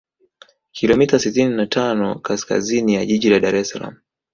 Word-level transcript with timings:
kilomita 0.71 1.19
sitini 1.19 1.55
na 1.55 1.67
tano 1.67 2.19
kaskazini 2.19 2.93
ya 2.93 3.05
jiji 3.05 3.29
la 3.29 3.39
Dar 3.39 3.55
es 3.55 3.69
Salaam 3.69 3.95